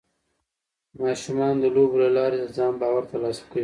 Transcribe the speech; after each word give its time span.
ماشومان 1.01 1.53
د 1.63 1.65
لوبو 1.75 1.95
له 2.03 2.09
لارې 2.17 2.37
د 2.41 2.45
ځان 2.57 2.73
باور 2.81 3.03
ترلاسه 3.11 3.43
کوي. 3.51 3.59